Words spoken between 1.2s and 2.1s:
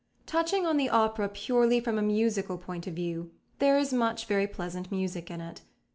purely from a